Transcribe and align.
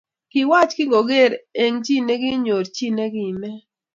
Kiwach 0.31 0.71
kingoret 0.77 1.33
eng 1.63 1.77
chi 1.85 1.95
nikinyor 2.05 2.65
chi 2.75 2.87
nikimee 2.95 3.59